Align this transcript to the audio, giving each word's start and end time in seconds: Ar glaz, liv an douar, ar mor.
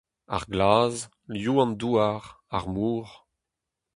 Ar 0.35 0.43
glaz, 0.51 0.95
liv 1.31 1.57
an 1.63 1.71
douar, 1.81 2.23
ar 2.55 2.65
mor. 2.75 3.07